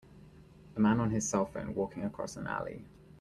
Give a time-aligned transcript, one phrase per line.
[0.75, 2.83] A man on his cellphone walking across an alley.